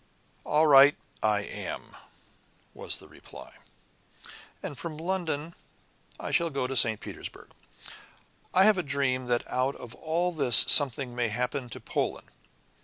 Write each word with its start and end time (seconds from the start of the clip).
"All 0.43 0.65
right, 0.65 0.95
I 1.21 1.41
am," 1.41 1.95
was 2.73 2.97
the 2.97 3.07
reply. 3.07 3.53
"And 4.63 4.75
from 4.75 4.97
London 4.97 5.53
I 6.19 6.31
shall 6.31 6.49
get 6.49 6.69
to 6.69 6.75
St. 6.75 6.99
Petersburg. 6.99 7.51
I 8.51 8.63
have 8.63 8.79
a 8.79 8.81
dream 8.81 9.27
that 9.27 9.47
out 9.47 9.75
of 9.75 9.93
all 9.93 10.31
this 10.31 10.65
something 10.67 11.13
may 11.15 11.27
happen 11.27 11.69
to 11.69 11.79
Poland. 11.79 12.29